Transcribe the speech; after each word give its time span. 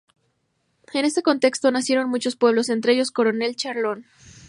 En 0.93 1.05
ese 1.05 1.21
contexto 1.21 1.69
nacieron 1.69 2.09
muchos 2.09 2.35
pueblos, 2.35 2.69
entre 2.69 2.93
ellos 2.93 3.11
Coronel 3.11 3.55
Charlone. 3.55 4.03